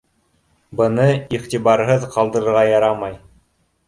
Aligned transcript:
Быны 0.79 1.03
иғтибарһыҙ 1.37 2.07
ҡалдырырға 2.15 2.65
ярамай. 2.71 3.15